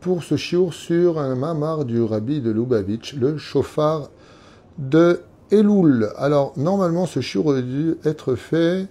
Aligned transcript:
Pour 0.00 0.22
ce 0.22 0.36
shiur 0.36 0.72
sur 0.72 1.18
un 1.18 1.34
mamar 1.34 1.84
du 1.84 2.00
rabbi 2.00 2.40
de 2.40 2.52
Lubavitch, 2.52 3.14
le 3.14 3.36
chauffard 3.36 4.10
de 4.78 5.22
Elul. 5.50 6.08
Alors, 6.16 6.52
normalement, 6.56 7.06
ce 7.06 7.20
shiur 7.20 7.46
aurait 7.46 7.62
dû 7.62 7.96
être 8.04 8.36
fait 8.36 8.86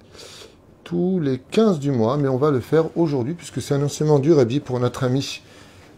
tous 0.84 1.22
les 1.22 1.40
15 1.40 1.80
du 1.80 1.92
mois, 1.92 2.18
mais 2.18 2.28
on 2.28 2.36
va 2.36 2.52
le 2.52 2.60
faire 2.60 2.86
aujourd'hui 2.98 3.36
puisque 3.36 3.62
c'est 3.62 3.76
un 3.76 3.84
enseignement 3.84 4.20
du 4.20 4.34
rabbi 4.34 4.60
pour 4.60 4.82
notre 4.82 5.06
ami 5.06 5.42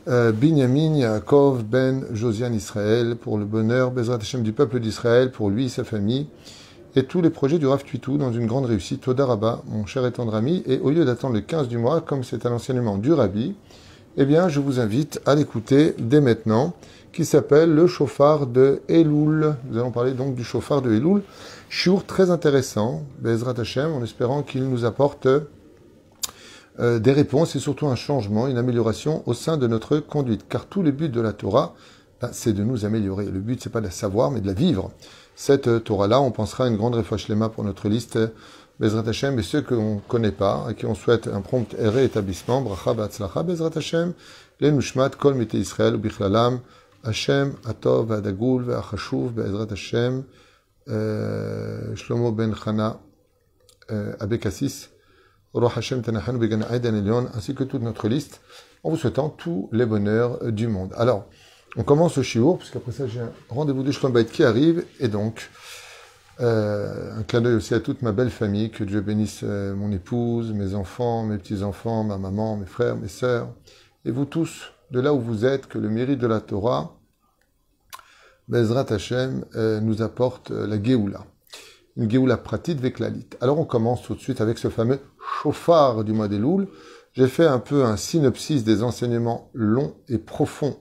euh, 0.09 0.31
Binyamin 0.31 0.98
Yaakov 0.98 1.63
Ben 1.63 2.05
Josian 2.13 2.54
Israël, 2.54 3.15
pour 3.15 3.40
le 3.40 3.45
bonheur 3.45 3.90
Bezrat 3.90 4.18
Hashem 4.18 4.43
du 4.43 4.54
peuple 4.54 4.79
d'Israël, 4.79 5.31
pour 5.31 5.49
lui 5.49 5.65
et 5.65 5.70
sa 5.70 5.84
famille 5.84 6.27
et 6.95 7.04
tous 7.04 7.22
les 7.22 7.30
projets 7.30 7.58
du 7.58 7.68
Rav 7.68 7.84
Tuitou 7.84 8.18
dans 8.18 8.34
une 8.34 8.48
grande 8.48 8.66
réussite. 8.66 9.02
Toda 9.02 9.26
Rabba, 9.26 9.62
mon 9.68 9.86
cher 9.86 10.05
et 10.05 10.12
tendre 10.12 10.36
ami, 10.36 10.63
et 10.66 10.80
au 10.80 10.90
lieu 10.90 11.05
d'attendre 11.05 11.36
le 11.36 11.41
15 11.41 11.68
du 11.68 11.77
mois, 11.77 12.02
comme 12.02 12.23
c'est 12.23 12.45
un 12.45 12.52
enseignement 12.52 12.98
du 12.98 13.13
Rabbi, 13.13 13.55
eh 14.18 14.26
bien, 14.26 14.49
je 14.49 14.59
vous 14.59 14.80
invite 14.80 15.22
à 15.26 15.35
l'écouter 15.35 15.96
dès 15.98 16.20
maintenant, 16.20 16.73
qui 17.13 17.23
s'appelle 17.23 17.73
le 17.73 17.88
chauffard 17.88 18.48
de 18.48 18.82
Elul. 18.90 19.55
Nous 19.70 19.77
allons 19.77 19.91
parler 19.91 20.12
donc 20.12 20.35
du 20.35 20.44
chauffard 20.44 20.82
de 20.82 20.91
Elul. 20.91 21.22
Chour 21.70 22.05
très 22.05 22.30
intéressant, 22.30 23.04
Bezrat 23.20 23.60
Hashem, 23.60 23.91
en 23.94 24.04
espérant 24.04 24.44
qu'il 24.44 24.63
nous 24.63 24.84
apporte 24.84 25.27
euh, 26.80 26.99
des 26.99 27.12
réponses 27.12 27.55
et 27.55 27.60
surtout 27.60 27.87
un 27.87 27.96
changement, 27.96 28.48
une 28.48 28.58
amélioration 28.58 29.24
au 29.26 29.34
sein 29.34 29.58
de 29.58 29.68
notre 29.68 29.99
conduite. 29.99 30.46
Car 30.49 30.65
tout 30.65 30.84
le 30.84 30.91
but 30.91 31.10
de 31.10 31.21
la 31.21 31.32
Torah, 31.32 31.74
ben, 32.21 32.30
c'est 32.34 32.54
de 32.54 32.63
nous 32.63 32.85
améliorer. 32.85 33.26
Le 33.26 33.40
but, 33.40 33.62
c'est 33.62 33.71
pas 33.71 33.80
de 33.80 33.85
la 33.85 33.91
savoir, 33.91 34.32
mais 34.32 34.41
de 34.41 34.48
la 34.48 34.54
vivre 34.54 34.91
cette 35.41 35.84
Torah-là. 35.84 36.21
On 36.21 36.29
pensera 36.29 36.65
à 36.65 36.67
une 36.67 36.77
grande 36.77 37.03
Lema 37.27 37.49
pour 37.49 37.63
notre 37.63 37.89
liste 37.89 38.20
Bezrat 38.79 39.09
Hashem 39.09 39.39
et 39.39 39.41
ceux 39.41 39.63
qu'on 39.63 39.95
ne 39.95 39.99
connaît 40.01 40.31
pas 40.31 40.67
et 40.70 40.75
qui 40.75 40.85
on 40.85 40.93
souhaite 40.93 41.27
un 41.27 41.41
prompt 41.41 41.73
et 41.79 41.87
rétablissement. 41.87 42.61
Bracha 42.61 42.93
Batzlacha 42.93 43.41
Bezrat 43.41 43.71
Hashem, 43.75 44.13
les 44.59 44.71
Kol 45.19 45.34
Mite 45.34 45.55
Israël, 45.55 45.97
Bichalalam, 45.97 46.59
Hashem, 47.03 47.55
Atov, 47.65 48.12
Adagul, 48.12 48.65
Ve'achashuv, 48.65 49.31
Bezrat 49.31 49.71
Hashem, 49.71 50.25
Shlomo 51.95 52.31
Ben 52.31 52.53
Chana, 52.53 52.99
Abekassis, 54.19 54.89
Roch 55.55 55.75
Hashem 55.75 56.03
Tanachan, 56.03 56.34
Began 56.34 56.62
Aiden 56.71 56.95
Elion, 56.95 57.25
ainsi 57.34 57.55
que 57.55 57.63
toute 57.63 57.81
notre 57.81 58.07
liste, 58.07 58.41
en 58.84 58.91
vous 58.91 58.97
souhaitant 58.97 59.29
tous 59.29 59.69
les 59.71 59.87
bonheurs 59.87 60.51
du 60.51 60.67
monde. 60.67 60.93
Alors, 60.97 61.25
on 61.77 61.84
commence 61.84 62.18
au 62.18 62.24
Shiur, 62.24 62.58
puisqu'après 62.58 62.91
ça, 62.91 63.08
j'ai 63.08 63.22
un 63.22 63.32
rendez-vous 63.50 63.84
de 63.84 63.91
Shlom 63.91 64.24
qui 64.25 64.44
arrive, 64.44 64.84
et 65.00 65.08
donc, 65.08 65.50
euh, 66.41 67.18
un 67.18 67.24
clin 67.24 67.41
d'œil 67.41 67.56
aussi 67.56 67.74
à 67.74 67.80
toute 67.80 68.02
ma 68.02 68.12
belle 68.12 68.30
famille, 68.30 68.72
que 68.72 68.84
Dieu 68.84 69.02
bénisse 69.02 69.41
euh, 69.44 69.74
mon 69.74 69.92
épouse, 69.92 70.52
mes 70.52 70.75
enfants, 70.75 71.24
mes 71.24 71.38
petits-enfants, 71.38 72.03
ma 72.03 72.18
maman, 72.18 72.58
mes 72.58 72.66
frères, 72.66 72.97
mes 72.97 73.08
sœurs, 73.08 73.50
et 74.03 74.12
vous 74.12 74.25
tous, 74.25 74.74
de 74.92 75.00
là 75.00 75.14
où 75.14 75.19
vous 75.19 75.46
êtes, 75.46 75.68
que 75.68 75.78
le 75.78 75.90
mérite 75.90 76.19
de 76.19 76.28
la 76.28 76.42
Torah, 76.42 76.97
Bezrat 78.50 78.88
Hashem, 78.90 79.46
euh, 79.56 79.80
nous 79.80 80.02
apporte 80.02 80.52
la 80.52 80.81
Géoula. 80.81 81.25
Une 81.96 82.09
Géoula 82.09 82.38
pratique 82.38 82.81
Veklalit. 82.81 83.28
Alors 83.40 83.59
on 83.59 83.66
commence 83.66 84.02
tout 84.02 84.16
de 84.16 84.19
suite 84.19 84.42
avec 84.42 84.58
ce 84.58 84.69
fameux 84.69 85.00
chauffard 85.42 86.03
du 86.03 86.12
mois 86.12 86.28
des. 86.28 86.42
J'ai 87.14 87.28
fait 87.28 87.46
un 87.46 87.59
peu 87.59 87.86
un 87.86 87.97
synopsis 87.97 88.64
des 88.64 88.84
enseignements 88.84 89.50
longs 89.53 89.94
et 90.09 90.18
profonds 90.18 90.78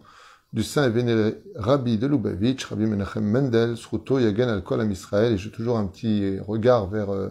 du 0.52 0.64
saint 0.64 0.86
et 0.86 0.90
vénéré 0.90 1.42
Rabbi 1.54 1.96
de 1.96 2.06
Lubavitch, 2.06 2.64
Rabbi 2.64 2.86
Menachem 2.86 3.24
Mendel, 3.24 3.76
Sruto 3.76 4.18
Yagen 4.18 4.48
al 4.48 4.62
Kolam 4.62 4.90
Israël, 4.90 5.34
et 5.34 5.38
j'ai 5.38 5.50
toujours 5.50 5.78
un 5.78 5.86
petit 5.86 6.38
regard 6.40 6.88
vers 6.88 7.10
euh, 7.10 7.28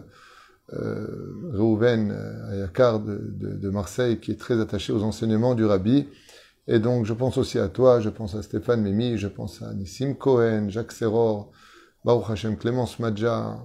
euh, 0.72 1.06
Reuven 1.52 2.12
euh, 2.12 2.52
Ayakar 2.52 3.00
de, 3.00 3.70
Marseille, 3.70 4.20
qui 4.20 4.30
est 4.30 4.40
très 4.40 4.58
attaché 4.58 4.92
aux 4.92 5.02
enseignements 5.02 5.54
du 5.54 5.66
Rabbi. 5.66 6.08
Et 6.66 6.78
donc, 6.78 7.04
je 7.04 7.12
pense 7.12 7.36
aussi 7.36 7.58
à 7.58 7.68
toi, 7.68 8.00
je 8.00 8.08
pense 8.08 8.34
à 8.34 8.42
Stéphane 8.42 8.80
Mimi, 8.82 9.18
je 9.18 9.28
pense 9.28 9.60
à 9.60 9.74
Nissim 9.74 10.14
Cohen, 10.14 10.68
Jacques 10.68 10.92
Serror, 10.92 11.52
Baruch 12.04 12.30
Hashem, 12.30 12.56
Clémence 12.56 12.98
Madja, 13.00 13.58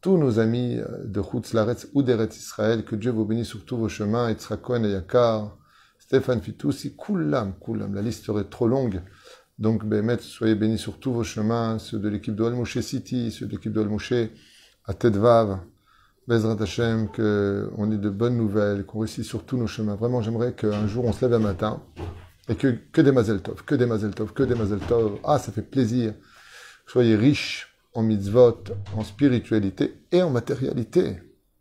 tous 0.00 0.16
nos 0.16 0.38
amis 0.38 0.78
de 1.04 1.20
Chutz 1.20 1.52
Laretz 1.52 1.88
ou 1.92 2.02
d'Eretz 2.02 2.38
Israël, 2.38 2.84
que 2.84 2.94
Dieu 2.94 3.10
vous 3.10 3.24
bénisse 3.24 3.48
sur 3.48 3.64
tous 3.64 3.76
vos 3.76 3.88
chemins, 3.88 4.28
Etzra 4.28 4.56
Cohen 4.56 4.84
Ayakar, 4.84 5.58
Stéphane 6.08 6.40
Fitoussi, 6.40 6.96
Koulam, 6.96 7.52
Koulam. 7.60 7.94
La 7.94 8.00
liste 8.00 8.24
serait 8.24 8.44
trop 8.44 8.66
longue. 8.66 9.02
Donc, 9.58 9.84
Bémet, 9.84 10.16
soyez 10.20 10.54
bénis 10.54 10.78
sur 10.78 10.98
tous 10.98 11.12
vos 11.12 11.22
chemins, 11.22 11.78
ceux 11.78 11.98
de 11.98 12.08
l'équipe 12.08 12.34
de 12.34 12.64
City, 12.80 13.30
ceux 13.30 13.44
de 13.44 13.50
l'équipe 13.50 13.74
de 13.74 13.82
Al 13.82 14.30
à 14.86 14.94
Tedvav, 14.94 15.60
Bezrat 16.26 16.62
Hashem, 16.62 17.08
qu'on 17.08 17.92
ait 17.92 17.98
de 17.98 18.08
bonnes 18.08 18.38
nouvelles, 18.38 18.86
qu'on 18.86 19.00
réussisse 19.00 19.26
sur 19.26 19.44
tous 19.44 19.58
nos 19.58 19.66
chemins. 19.66 19.96
Vraiment, 19.96 20.22
j'aimerais 20.22 20.54
qu'un 20.54 20.86
jour 20.86 21.04
on 21.04 21.12
se 21.12 21.22
lève 21.26 21.34
un 21.34 21.40
matin 21.40 21.82
et 22.48 22.54
que, 22.54 23.00
des 23.02 23.12
Mazel 23.12 23.42
Tov, 23.42 23.62
que 23.66 23.74
des 23.74 23.84
Mazel 23.84 24.14
Tov, 24.14 24.32
que 24.32 24.44
des 24.44 24.54
Mazel 24.54 24.78
Tov. 24.78 25.18
Ah, 25.24 25.38
ça 25.38 25.52
fait 25.52 25.60
plaisir. 25.60 26.14
Soyez 26.86 27.16
riches 27.16 27.76
en 27.92 28.02
mitzvot, 28.02 28.64
en 28.96 29.04
spiritualité 29.04 30.06
et 30.10 30.22
en 30.22 30.30
matérialité. 30.30 31.18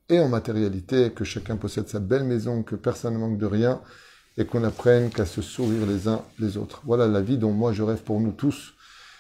Et 0.07 0.21
en 0.21 0.29
matérialité, 0.29 1.11
que 1.11 1.25
chacun 1.25 1.57
possède 1.57 1.89
sa 1.89 1.99
belle 1.99 2.23
maison, 2.23 2.63
que 2.63 2.77
personne 2.77 3.15
ne 3.15 3.19
manque 3.19 3.37
de 3.37 3.45
rien 3.45 3.81
et 4.37 4.45
qu'on 4.45 4.63
apprenne 4.63 5.09
qu'à 5.09 5.25
se 5.25 5.41
sourire 5.41 5.85
les 5.87 6.07
uns 6.07 6.21
les 6.39 6.57
autres. 6.57 6.81
Voilà 6.85 7.07
la 7.07 7.21
vie 7.21 7.37
dont 7.37 7.51
moi 7.51 7.73
je 7.73 7.83
rêve 7.83 8.03
pour 8.03 8.19
nous 8.19 8.31
tous 8.31 8.73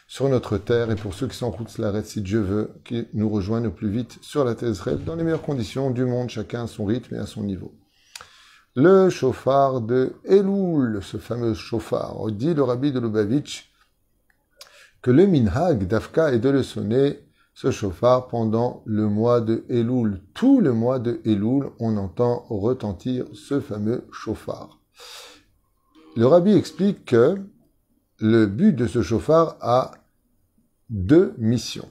sur 0.07 0.29
notre 0.29 0.57
terre 0.57 0.89
et 0.89 0.95
pour 0.95 1.13
ceux 1.13 1.27
qui 1.27 1.35
sont 1.35 1.47
en 1.47 1.51
route 1.51 1.77
l'arrêt, 1.77 2.03
si 2.03 2.21
Dieu 2.21 2.39
veut, 2.39 2.71
qui 2.85 3.07
nous 3.13 3.29
rejoignent 3.29 3.67
au 3.67 3.71
plus 3.71 3.89
vite 3.89 4.17
sur 4.21 4.45
la 4.45 4.55
terre 4.55 4.71
dans 5.05 5.15
les 5.15 5.23
meilleures 5.23 5.41
conditions 5.41 5.91
du 5.91 6.05
monde, 6.05 6.29
chacun 6.29 6.63
à 6.63 6.67
son 6.67 6.85
rythme 6.85 7.15
et 7.15 7.19
à 7.19 7.25
son 7.25 7.43
niveau. 7.43 7.73
Le 8.75 9.09
chauffard 9.09 9.81
de 9.81 10.13
Elul, 10.23 10.99
ce 11.01 11.17
fameux 11.17 11.55
chauffard, 11.55 12.31
dit 12.31 12.53
le 12.53 12.63
rabbi 12.63 12.91
de 12.91 12.99
Lubavitch 12.99 13.73
que 15.01 15.11
le 15.11 15.25
minhag 15.25 15.87
d'Afka 15.87 16.31
est 16.31 16.39
de 16.39 16.49
le 16.49 16.63
sonner, 16.63 17.19
ce 17.53 17.71
chauffard, 17.71 18.27
pendant 18.27 18.83
le 18.85 19.07
mois 19.07 19.41
de 19.41 19.65
Elul. 19.69 20.21
Tout 20.33 20.61
le 20.61 20.73
mois 20.73 20.99
de 20.99 21.21
Elul, 21.25 21.69
on 21.79 21.97
entend 21.97 22.45
retentir 22.49 23.25
ce 23.33 23.59
fameux 23.59 24.05
chauffard. 24.11 24.79
Le 26.15 26.25
rabbi 26.25 26.53
explique 26.53 27.05
que 27.05 27.37
le 28.19 28.45
but 28.47 28.73
de 28.73 28.87
ce 28.87 29.01
chauffard 29.01 29.57
a 29.61 29.91
deux 30.89 31.33
missions. 31.37 31.89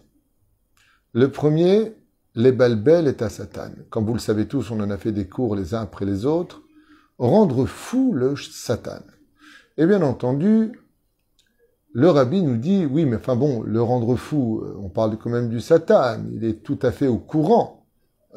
Le 1.13 1.31
premier, 1.31 1.95
les 2.35 2.53
balbel 2.53 3.07
est 3.07 3.23
à 3.23 3.29
Satan. 3.29 3.71
Comme 3.89 4.05
vous 4.05 4.15
le 4.15 4.19
savez 4.19 4.47
tous, 4.47 4.71
on 4.71 4.81
en 4.81 4.91
a 4.91 4.99
fait 4.99 5.13
des 5.13 5.29
cours 5.29 5.57
les 5.57 5.75
uns 5.75 5.83
après 5.83 6.05
les 6.05 6.27
autres. 6.27 6.63
Rendre 7.19 7.67
fou 7.67 8.13
le 8.13 8.37
Satan. 8.37 9.01
Et 9.79 9.87
bien 9.87 10.03
entendu, 10.03 10.73
le 11.93 12.11
rabbi 12.11 12.43
nous 12.43 12.57
dit, 12.57 12.85
oui, 12.85 13.07
mais 13.07 13.17
enfin 13.17 13.37
bon, 13.37 13.63
le 13.63 13.81
rendre 13.81 14.17
fou, 14.17 14.61
euh, 14.63 14.77
on 14.79 14.91
parle 14.91 15.17
quand 15.17 15.31
même 15.31 15.49
du 15.49 15.61
Satan. 15.61 16.19
Il 16.35 16.45
est 16.45 16.63
tout 16.63 16.79
à 16.83 16.93
fait 16.93 17.07
au 17.07 17.17
courant 17.17 17.87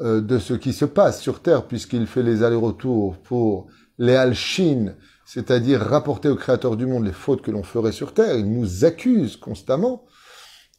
euh, 0.00 0.22
de 0.22 0.38
ce 0.38 0.54
qui 0.54 0.72
se 0.72 0.86
passe 0.86 1.20
sur 1.20 1.42
Terre, 1.42 1.66
puisqu'il 1.66 2.06
fait 2.06 2.22
les 2.22 2.42
allers-retours 2.42 3.18
pour 3.18 3.66
les 4.00 4.16
Alchines, 4.16 4.96
c'est-à-dire 5.26 5.80
rapporter 5.80 6.28
au 6.28 6.34
Créateur 6.34 6.76
du 6.76 6.86
monde 6.86 7.04
les 7.04 7.12
fautes 7.12 7.42
que 7.42 7.50
l'on 7.50 7.62
ferait 7.62 7.92
sur 7.92 8.14
terre. 8.14 8.34
Il 8.36 8.50
nous 8.50 8.84
accuse 8.84 9.36
constamment. 9.36 10.06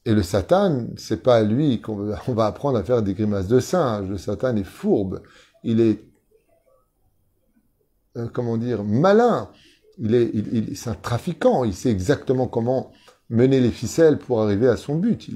Et 0.05 0.13
le 0.13 0.23
Satan, 0.23 0.87
c'est 0.97 1.21
pas 1.21 1.37
à 1.37 1.43
lui 1.43 1.79
qu'on 1.81 1.95
va 2.27 2.45
apprendre 2.47 2.79
à 2.79 2.83
faire 2.83 3.03
des 3.03 3.13
grimaces 3.13 3.47
de 3.47 3.59
singe. 3.59 4.09
Le 4.09 4.17
Satan 4.17 4.55
est 4.55 4.63
fourbe. 4.63 5.21
Il 5.63 5.79
est, 5.79 6.03
euh, 8.17 8.27
comment 8.33 8.57
dire, 8.57 8.83
malin. 8.83 9.51
Il 9.99 10.15
est, 10.15 10.31
il, 10.33 10.75
c'est 10.75 10.89
un 10.89 10.95
trafiquant. 10.95 11.63
Il 11.63 11.75
sait 11.75 11.91
exactement 11.91 12.47
comment 12.47 12.91
mener 13.29 13.59
les 13.59 13.69
ficelles 13.69 14.17
pour 14.17 14.41
arriver 14.41 14.67
à 14.67 14.77
son 14.77 14.95
but. 14.95 15.29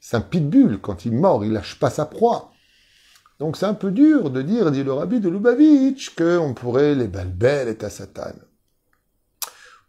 c'est 0.00 0.16
un 0.16 0.20
pitbull. 0.20 0.78
Quand 0.80 1.04
il 1.04 1.12
mord, 1.12 1.44
il 1.44 1.52
lâche 1.52 1.80
pas 1.80 1.90
sa 1.90 2.06
proie. 2.06 2.52
Donc 3.38 3.56
c'est 3.56 3.66
un 3.66 3.74
peu 3.74 3.90
dur 3.90 4.30
de 4.30 4.42
dire, 4.42 4.70
dit 4.70 4.82
le 4.82 4.92
rabbi 4.92 5.20
de 5.20 5.28
Lubavitch, 5.28 6.14
qu'on 6.16 6.54
pourrait 6.54 6.94
les 6.94 7.06
balbel 7.06 7.68
et 7.68 7.84
à 7.84 7.90
Satan. 7.90 8.32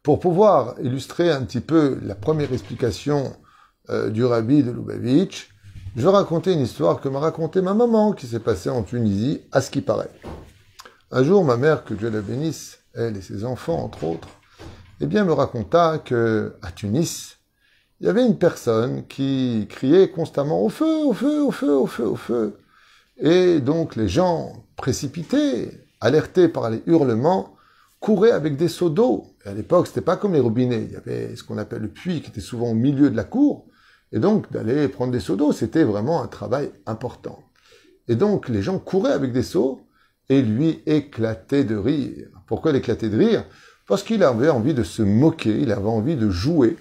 Pour 0.03 0.19
pouvoir 0.19 0.75
illustrer 0.81 1.31
un 1.31 1.43
petit 1.43 1.59
peu 1.59 1.99
la 2.03 2.15
première 2.15 2.53
explication 2.53 3.35
euh, 3.89 4.09
du 4.09 4.23
rabbi 4.23 4.63
de 4.63 4.71
Lubavitch, 4.71 5.49
je 5.95 6.03
vais 6.03 6.11
raconter 6.11 6.53
une 6.53 6.61
histoire 6.61 7.01
que 7.01 7.09
m'a 7.09 7.19
racontée 7.19 7.61
ma 7.61 7.73
maman 7.73 8.13
qui 8.13 8.27
s'est 8.27 8.39
passée 8.39 8.69
en 8.69 8.83
Tunisie, 8.83 9.41
à 9.51 9.61
ce 9.61 9.71
qui 9.71 9.81
paraît. 9.81 10.11
Un 11.11 11.23
jour, 11.23 11.43
ma 11.43 11.57
mère, 11.57 11.83
que 11.83 11.95
Dieu 11.95 12.11
la 12.11 12.21
bénisse, 12.21 12.79
elle 12.93 13.17
et 13.17 13.21
ses 13.21 13.43
enfants, 13.43 13.83
entre 13.83 14.03
autres, 14.03 14.29
eh 15.01 15.07
bien, 15.07 15.25
me 15.25 15.33
raconta 15.33 15.97
que, 15.97 16.55
à 16.61 16.71
Tunis, 16.71 17.37
il 17.99 18.05
y 18.05 18.09
avait 18.09 18.25
une 18.25 18.37
personne 18.37 19.07
qui 19.07 19.65
criait 19.69 20.11
constamment 20.11 20.61
au 20.61 20.69
feu, 20.69 21.05
au 21.05 21.13
feu, 21.13 21.41
au 21.41 21.51
feu, 21.51 21.75
au 21.75 21.87
feu, 21.87 22.05
au 22.05 22.15
feu. 22.15 22.57
Et 23.21 23.59
donc 23.59 23.95
les 23.95 24.07
gens 24.07 24.53
précipités, 24.75 25.71
alertés 25.99 26.47
par 26.47 26.69
les 26.69 26.81
hurlements, 26.85 27.55
couraient 27.99 28.31
avec 28.31 28.55
des 28.55 28.69
seaux 28.69 28.89
d'eau. 28.89 29.27
À 29.45 29.53
l'époque, 29.53 29.87
c'était 29.87 30.01
pas 30.01 30.17
comme 30.17 30.33
les 30.33 30.39
robinets. 30.39 30.83
Il 30.85 30.93
y 30.93 30.95
avait 30.95 31.35
ce 31.35 31.43
qu'on 31.43 31.57
appelle 31.57 31.81
le 31.81 31.89
puits 31.89 32.21
qui 32.21 32.29
était 32.29 32.39
souvent 32.41 32.69
au 32.69 32.73
milieu 32.73 33.09
de 33.09 33.15
la 33.15 33.25
cour. 33.25 33.65
Et 34.11 34.19
donc, 34.19 34.51
d'aller 34.51 34.87
prendre 34.87 35.11
des 35.11 35.19
seaux 35.19 35.35
d'eau, 35.35 35.51
c'était 35.51 35.83
vraiment 35.83 36.23
un 36.23 36.27
travail 36.27 36.71
important. 36.85 37.39
Et 38.07 38.15
donc, 38.15 38.49
les 38.49 38.61
gens 38.61 38.79
couraient 38.79 39.11
avec 39.11 39.33
des 39.33 39.43
seaux 39.43 39.81
et 40.29 40.41
lui 40.41 40.81
éclatait 40.85 41.63
de 41.63 41.75
rire. 41.75 42.27
Pourquoi 42.47 42.71
il 42.71 42.77
éclatait 42.77 43.09
de 43.09 43.17
rire? 43.17 43.45
Parce 43.87 44.03
qu'il 44.03 44.23
avait 44.23 44.49
envie 44.49 44.73
de 44.73 44.83
se 44.83 45.01
moquer, 45.01 45.59
il 45.59 45.71
avait 45.71 45.89
envie 45.89 46.15
de 46.15 46.29
jouer 46.29 46.77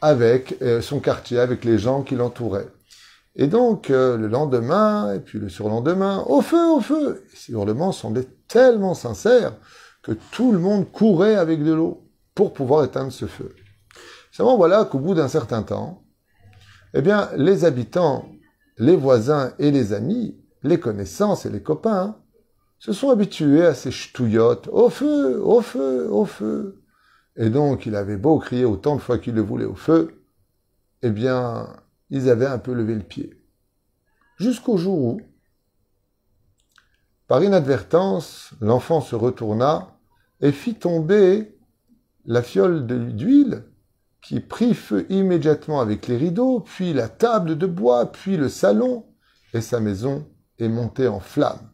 avec 0.00 0.56
euh, 0.62 0.80
son 0.80 1.00
quartier, 1.00 1.38
avec 1.38 1.64
les 1.64 1.78
gens 1.78 2.02
qui 2.02 2.14
l'entouraient. 2.14 2.68
Et 3.40 3.46
donc, 3.46 3.90
euh, 3.90 4.16
le 4.16 4.26
lendemain, 4.26 5.14
et 5.14 5.20
puis 5.20 5.38
le 5.38 5.48
surlendemain, 5.48 6.24
au 6.26 6.40
feu, 6.40 6.70
au 6.70 6.80
feu 6.80 7.24
Ces 7.32 7.52
hurlements 7.52 7.92
semblaient 7.92 8.28
tellement 8.48 8.94
sincères 8.94 9.54
que 10.02 10.10
tout 10.32 10.50
le 10.50 10.58
monde 10.58 10.90
courait 10.90 11.36
avec 11.36 11.62
de 11.62 11.72
l'eau 11.72 12.04
pour 12.34 12.52
pouvoir 12.52 12.84
éteindre 12.84 13.12
ce 13.12 13.26
feu. 13.26 13.54
Seulement, 14.32 14.56
voilà 14.56 14.84
qu'au 14.84 14.98
bout 14.98 15.14
d'un 15.14 15.28
certain 15.28 15.62
temps, 15.62 16.02
eh 16.94 17.00
bien, 17.00 17.30
les 17.36 17.64
habitants, 17.64 18.28
les 18.76 18.96
voisins 18.96 19.52
et 19.60 19.70
les 19.70 19.92
amis, 19.92 20.36
les 20.64 20.80
connaissances 20.80 21.46
et 21.46 21.50
les 21.50 21.62
copains, 21.62 22.16
se 22.80 22.92
sont 22.92 23.10
habitués 23.10 23.64
à 23.64 23.74
ces 23.74 23.92
ch'touillottes, 23.92 24.68
au 24.72 24.88
feu, 24.88 25.40
au 25.40 25.60
feu, 25.60 26.08
au 26.10 26.24
feu. 26.24 26.82
Et 27.36 27.50
donc, 27.50 27.86
il 27.86 27.94
avait 27.94 28.16
beau 28.16 28.38
crier 28.38 28.64
autant 28.64 28.96
de 28.96 29.00
fois 29.00 29.18
qu'il 29.18 29.34
le 29.34 29.42
voulait 29.42 29.64
au 29.64 29.76
feu, 29.76 30.24
eh 31.02 31.10
bien, 31.10 31.68
ils 32.10 32.30
avaient 32.30 32.46
un 32.46 32.58
peu 32.58 32.72
levé 32.72 32.94
le 32.94 33.02
pied. 33.02 33.34
Jusqu'au 34.36 34.76
jour 34.76 34.98
où, 34.98 35.20
par 37.26 37.42
inadvertance, 37.42 38.52
l'enfant 38.60 39.00
se 39.00 39.14
retourna 39.14 39.98
et 40.40 40.52
fit 40.52 40.74
tomber 40.74 41.58
la 42.24 42.42
fiole 42.42 42.86
d'huile 42.86 43.64
qui 44.22 44.40
prit 44.40 44.74
feu 44.74 45.06
immédiatement 45.08 45.80
avec 45.80 46.06
les 46.06 46.16
rideaux, 46.16 46.60
puis 46.60 46.92
la 46.92 47.08
table 47.08 47.56
de 47.56 47.66
bois, 47.66 48.12
puis 48.12 48.36
le 48.36 48.48
salon, 48.48 49.06
et 49.54 49.60
sa 49.60 49.80
maison 49.80 50.26
est 50.58 50.68
montée 50.68 51.08
en 51.08 51.20
flammes. 51.20 51.70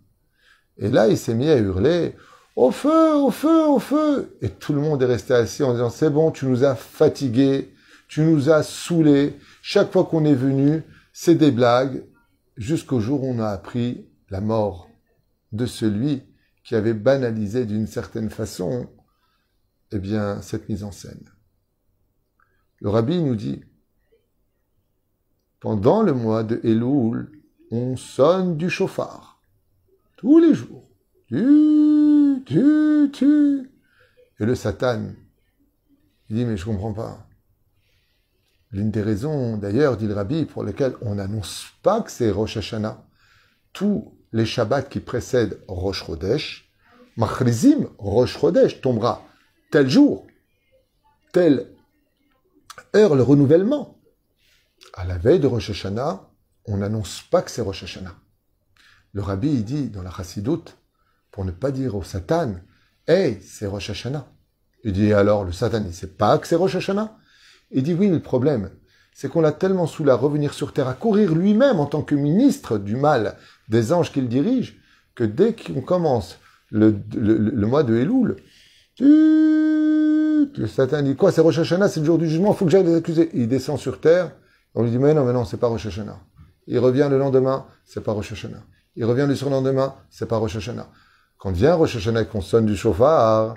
Et 0.78 0.88
là, 0.88 1.08
il 1.08 1.18
s'est 1.18 1.34
mis 1.34 1.48
à 1.48 1.56
hurler 1.56 2.14
Au 2.56 2.70
feu, 2.70 3.14
au 3.14 3.30
feu, 3.30 3.66
au 3.66 3.78
feu 3.78 4.36
Et 4.40 4.50
tout 4.50 4.72
le 4.72 4.80
monde 4.80 5.02
est 5.02 5.06
resté 5.06 5.34
assis 5.34 5.62
en 5.62 5.72
disant 5.72 5.90
C'est 5.90 6.10
bon, 6.10 6.30
tu 6.30 6.46
nous 6.46 6.64
as 6.64 6.74
fatigués, 6.74 7.73
tu 8.08 8.22
nous 8.22 8.50
as 8.50 8.62
saoulés. 8.62 9.38
Chaque 9.62 9.92
fois 9.92 10.04
qu'on 10.04 10.24
est 10.24 10.34
venu, 10.34 10.82
c'est 11.12 11.34
des 11.34 11.50
blagues, 11.50 12.04
jusqu'au 12.56 13.00
jour 13.00 13.22
où 13.22 13.28
on 13.28 13.38
a 13.38 13.48
appris 13.48 14.06
la 14.30 14.40
mort 14.40 14.88
de 15.52 15.66
celui 15.66 16.22
qui 16.64 16.74
avait 16.74 16.94
banalisé 16.94 17.66
d'une 17.66 17.86
certaine 17.86 18.30
façon 18.30 18.88
eh 19.92 19.98
bien, 19.98 20.42
cette 20.42 20.68
mise 20.68 20.82
en 20.82 20.90
scène. 20.90 21.30
Le 22.80 22.88
rabbi 22.88 23.22
nous 23.22 23.36
dit, 23.36 23.62
pendant 25.60 26.02
le 26.02 26.12
mois 26.12 26.42
de 26.42 26.60
Elul, 26.64 27.30
on 27.70 27.96
sonne 27.96 28.56
du 28.56 28.68
chauffard. 28.68 29.40
Tous 30.16 30.38
les 30.38 30.54
jours. 30.54 30.88
Tu, 31.28 32.42
tu, 32.44 33.10
tu. 33.12 33.70
Et 34.40 34.44
le 34.44 34.54
Satan, 34.54 35.12
dit, 36.28 36.44
mais 36.44 36.56
je 36.56 36.64
comprends 36.64 36.92
pas. 36.92 37.26
L'une 38.74 38.90
des 38.90 39.02
raisons, 39.02 39.56
d'ailleurs, 39.56 39.96
dit 39.96 40.08
le 40.08 40.14
rabbi, 40.14 40.46
pour 40.46 40.64
lesquelles 40.64 40.96
on 41.00 41.14
n'annonce 41.14 41.66
pas 41.84 42.00
que 42.00 42.10
c'est 42.10 42.32
Rosh 42.32 42.56
Hashanah, 42.56 43.06
tous 43.72 44.18
les 44.32 44.44
Shabbats 44.44 44.82
qui 44.82 44.98
précèdent 44.98 45.60
Rosh 45.68 46.04
Chodesh, 46.04 46.68
Machrizim, 47.16 47.86
Rosh 47.98 48.36
Chodesh 48.36 48.80
tombera 48.80 49.22
tel 49.70 49.88
jour, 49.88 50.26
telle 51.32 51.70
heure, 52.96 53.14
le 53.14 53.22
renouvellement. 53.22 53.96
À 54.94 55.04
la 55.04 55.18
veille 55.18 55.38
de 55.38 55.46
Rosh 55.46 55.70
Hashanah, 55.70 56.28
on 56.64 56.78
n'annonce 56.78 57.22
pas 57.30 57.42
que 57.42 57.52
c'est 57.52 57.62
Rosh 57.62 57.84
Hashanah. 57.84 58.16
Le 59.12 59.22
rabbi, 59.22 59.50
il 59.50 59.64
dit 59.64 59.88
dans 59.88 60.02
la 60.02 60.10
Chassidoute, 60.10 60.76
pour 61.30 61.44
ne 61.44 61.52
pas 61.52 61.70
dire 61.70 61.94
au 61.94 62.02
Satan, 62.02 62.56
Hey, 63.06 63.40
c'est 63.40 63.68
Rosh 63.68 63.90
Hashanah. 63.90 64.26
Il 64.82 64.94
dit 64.94 65.12
alors, 65.12 65.44
le 65.44 65.52
Satan, 65.52 65.78
il 65.78 65.86
ne 65.86 65.92
sait 65.92 66.08
pas 66.08 66.38
que 66.38 66.48
c'est 66.48 66.56
Rosh 66.56 66.74
Hashanah? 66.74 67.16
Il 67.74 67.82
dit 67.82 67.92
oui, 67.92 68.08
le 68.08 68.20
problème, 68.20 68.70
c'est 69.12 69.28
qu'on 69.28 69.40
l'a 69.40 69.52
tellement 69.52 69.86
saoulé 69.86 70.12
à 70.12 70.14
revenir 70.14 70.54
sur 70.54 70.72
terre, 70.72 70.88
à 70.88 70.94
courir 70.94 71.34
lui-même 71.34 71.80
en 71.80 71.86
tant 71.86 72.02
que 72.02 72.14
ministre 72.14 72.78
du 72.78 72.96
mal 72.96 73.36
des 73.68 73.92
anges 73.92 74.12
qu'il 74.12 74.28
dirige, 74.28 74.80
que 75.16 75.24
dès 75.24 75.54
qu'on 75.54 75.80
commence 75.80 76.38
le, 76.70 76.94
mois 77.66 77.82
de 77.82 77.96
Elul, 77.96 78.36
le 79.00 80.66
Satan 80.68 81.02
dit 81.02 81.16
quoi 81.16 81.32
C'est 81.32 81.40
Rosh 81.40 81.58
Hashanah, 81.58 81.88
c'est 81.88 82.00
le 82.00 82.06
jour 82.06 82.16
du 82.16 82.28
jugement, 82.28 82.52
il 82.52 82.56
faut 82.56 82.64
que 82.64 82.70
j'aille 82.70 82.84
les 82.84 82.94
accuser. 82.94 83.28
Il 83.34 83.48
descend 83.48 83.78
sur 83.78 84.00
terre, 84.00 84.30
on 84.74 84.84
lui 84.84 84.90
dit 84.90 84.98
mais 84.98 85.12
non, 85.12 85.24
mais 85.24 85.32
non, 85.32 85.44
c'est 85.44 85.56
pas 85.56 85.66
Rosh 85.66 85.86
Hashanah. 85.86 86.20
Il 86.68 86.78
revient 86.78 87.08
le 87.10 87.18
lendemain, 87.18 87.66
c'est 87.84 88.02
pas 88.02 88.12
Rosh 88.12 88.32
Hashanah. 88.32 88.62
Il 88.94 89.04
revient 89.04 89.26
le 89.26 89.34
surlendemain, 89.34 89.96
c'est 90.10 90.26
pas 90.26 90.36
Rosh 90.36 90.56
Hashanah. 90.56 90.88
Quand 91.38 91.50
vient 91.50 91.74
Rosh 91.74 91.96
Hashanah 91.96 92.24
qu'on 92.24 92.40
sonne 92.40 92.66
du 92.66 92.76
chauffard, 92.76 93.56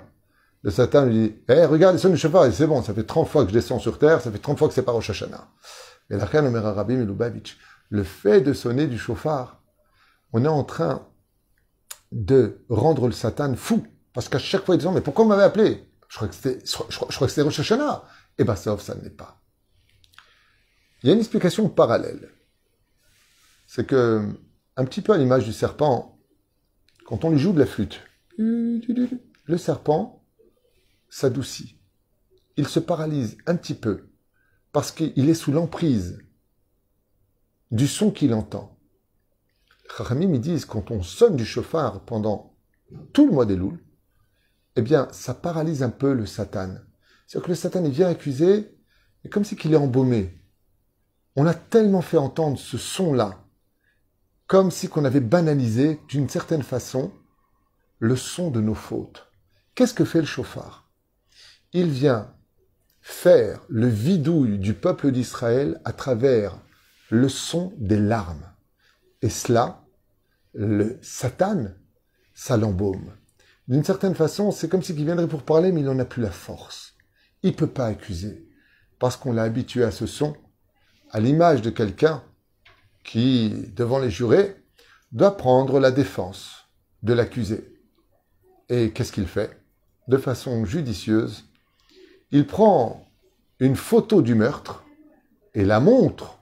le 0.62 0.70
Satan 0.70 1.06
lui 1.06 1.14
dit 1.14 1.34
Eh, 1.48 1.64
regarde, 1.64 1.96
il 1.96 1.98
sonne 1.98 2.12
du 2.12 2.18
chauffard, 2.18 2.52
c'est 2.52 2.66
bon, 2.66 2.82
ça 2.82 2.94
fait 2.94 3.04
30 3.04 3.28
fois 3.28 3.42
que 3.44 3.50
je 3.50 3.54
descends 3.54 3.78
sur 3.78 3.98
terre, 3.98 4.20
ça 4.20 4.30
fait 4.30 4.38
30 4.38 4.58
fois 4.58 4.68
que 4.68 4.74
c'est 4.74 4.82
pas 4.82 4.92
Rosh 4.92 5.10
Hashanah. 5.10 5.48
Et 6.10 6.16
la 6.16 6.24
reine 6.24 6.54
Rabbi 6.56 6.96
Milubavitch, 6.96 7.58
le 7.90 8.02
fait 8.02 8.40
de 8.40 8.52
sonner 8.52 8.86
du 8.86 8.98
chauffard, 8.98 9.62
on 10.32 10.44
est 10.44 10.48
en 10.48 10.64
train 10.64 11.06
de 12.12 12.64
rendre 12.68 13.06
le 13.06 13.12
Satan 13.12 13.54
fou. 13.54 13.86
Parce 14.12 14.28
qu'à 14.28 14.38
chaque 14.38 14.64
fois, 14.64 14.74
il 14.74 14.78
dit 14.78 14.88
Mais 14.88 15.00
pourquoi 15.00 15.24
on 15.24 15.28
m'avait 15.28 15.42
appelé? 15.42 15.88
Je 16.08 16.16
crois 16.16 16.28
que 16.28 16.34
c'était, 16.34 16.58
je, 16.64 16.96
crois, 16.96 17.08
que 17.08 17.28
c'était 17.28 17.42
Rosh 17.42 17.60
Hashanah. 17.60 18.04
Et 18.38 18.44
bien, 18.44 18.56
ça, 18.56 18.76
ça 18.78 18.94
ne 18.94 19.02
l'est 19.02 19.10
pas. 19.10 19.40
Il 21.02 21.08
y 21.08 21.10
a 21.10 21.12
une 21.12 21.20
explication 21.20 21.68
parallèle. 21.68 22.30
C'est 23.66 23.86
que, 23.86 24.26
un 24.76 24.84
petit 24.84 25.02
peu 25.02 25.12
à 25.12 25.18
l'image 25.18 25.44
du 25.44 25.52
serpent, 25.52 26.18
quand 27.06 27.24
on 27.24 27.30
lui 27.30 27.38
joue 27.38 27.52
de 27.52 27.58
la 27.60 27.66
flûte, 27.66 28.00
le 28.38 29.56
serpent 29.56 30.17
s'adoucit. 31.08 31.78
Il 32.56 32.68
se 32.68 32.80
paralyse 32.80 33.36
un 33.46 33.56
petit 33.56 33.74
peu 33.74 34.10
parce 34.72 34.92
qu'il 34.92 35.28
est 35.28 35.34
sous 35.34 35.52
l'emprise 35.52 36.18
du 37.70 37.86
son 37.86 38.10
qu'il 38.10 38.34
entend. 38.34 38.78
Khamim, 39.96 40.34
ils 40.34 40.40
disent, 40.40 40.64
quand 40.64 40.90
on 40.90 41.02
sonne 41.02 41.36
du 41.36 41.44
chauffard 41.44 42.04
pendant 42.04 42.54
tout 43.12 43.26
le 43.26 43.32
mois 43.32 43.46
des 43.46 43.56
louls, 43.56 43.78
eh 44.76 44.82
bien, 44.82 45.08
ça 45.12 45.34
paralyse 45.34 45.82
un 45.82 45.90
peu 45.90 46.12
le 46.12 46.26
Satan. 46.26 46.76
C'est-à-dire 47.26 47.46
que 47.46 47.50
le 47.50 47.56
Satan, 47.56 47.84
il 47.84 47.90
vient 47.90 48.08
accuser, 48.08 48.78
et 49.24 49.28
comme 49.28 49.44
si 49.44 49.56
qu'il 49.56 49.72
est 49.72 49.76
embaumé. 49.76 50.40
On 51.36 51.46
a 51.46 51.54
tellement 51.54 52.02
fait 52.02 52.16
entendre 52.16 52.58
ce 52.58 52.78
son-là, 52.78 53.44
comme 54.46 54.70
si 54.70 54.88
qu'on 54.88 55.04
avait 55.04 55.20
banalisé, 55.20 56.00
d'une 56.08 56.28
certaine 56.28 56.62
façon, 56.62 57.12
le 57.98 58.16
son 58.16 58.50
de 58.50 58.60
nos 58.60 58.74
fautes. 58.74 59.30
Qu'est-ce 59.74 59.94
que 59.94 60.04
fait 60.04 60.20
le 60.20 60.26
chauffard? 60.26 60.87
Il 61.74 61.88
vient 61.90 62.34
faire 63.02 63.60
le 63.68 63.88
vidouille 63.88 64.58
du 64.58 64.72
peuple 64.72 65.10
d'Israël 65.10 65.80
à 65.84 65.92
travers 65.92 66.58
le 67.10 67.28
son 67.28 67.74
des 67.76 67.98
larmes. 67.98 68.46
Et 69.20 69.28
cela, 69.28 69.84
le 70.54 70.98
Satan, 71.02 71.66
ça 72.32 72.56
l'embaume. 72.56 73.12
D'une 73.66 73.84
certaine 73.84 74.14
façon, 74.14 74.50
c'est 74.50 74.68
comme 74.68 74.82
s'il 74.82 74.96
viendrait 74.96 75.28
pour 75.28 75.42
parler, 75.42 75.72
mais 75.72 75.80
il 75.80 75.86
n'en 75.86 75.98
a 75.98 76.06
plus 76.06 76.22
la 76.22 76.30
force. 76.30 76.94
Il 77.42 77.50
ne 77.50 77.56
peut 77.56 77.66
pas 77.66 77.86
accuser, 77.86 78.48
parce 78.98 79.16
qu'on 79.16 79.32
l'a 79.34 79.42
habitué 79.42 79.84
à 79.84 79.90
ce 79.90 80.06
son, 80.06 80.34
à 81.10 81.20
l'image 81.20 81.60
de 81.60 81.70
quelqu'un 81.70 82.24
qui, 83.04 83.70
devant 83.74 83.98
les 83.98 84.10
jurés, 84.10 84.56
doit 85.12 85.36
prendre 85.36 85.80
la 85.80 85.90
défense 85.90 86.68
de 87.02 87.12
l'accusé. 87.12 87.78
Et 88.70 88.90
qu'est-ce 88.92 89.12
qu'il 89.12 89.26
fait? 89.26 89.62
De 90.08 90.16
façon 90.16 90.64
judicieuse, 90.64 91.44
il 92.30 92.46
prend 92.46 93.08
une 93.60 93.76
photo 93.76 94.22
du 94.22 94.34
meurtre 94.34 94.84
et 95.54 95.64
la 95.64 95.80
montre 95.80 96.38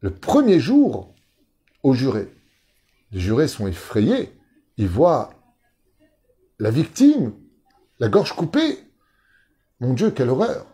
le 0.00 0.10
premier 0.10 0.58
jour 0.58 1.14
aux 1.82 1.94
jurés. 1.94 2.32
Les 3.12 3.20
jurés 3.20 3.48
sont 3.48 3.66
effrayés, 3.66 4.32
ils 4.76 4.88
voient 4.88 5.30
la 6.58 6.70
victime, 6.70 7.32
la 7.98 8.08
gorge 8.08 8.32
coupée. 8.32 8.78
Mon 9.80 9.94
Dieu, 9.94 10.10
quelle 10.10 10.28
horreur. 10.28 10.66